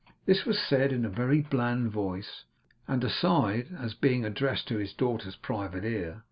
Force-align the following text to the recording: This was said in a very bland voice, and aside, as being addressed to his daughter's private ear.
This 0.25 0.45
was 0.45 0.57
said 0.57 0.91
in 0.91 1.05
a 1.05 1.09
very 1.09 1.41
bland 1.41 1.91
voice, 1.91 2.45
and 2.87 3.03
aside, 3.03 3.67
as 3.77 3.93
being 3.93 4.25
addressed 4.25 4.67
to 4.69 4.79
his 4.79 4.93
daughter's 4.93 5.35
private 5.35 5.85
ear. 5.85 6.19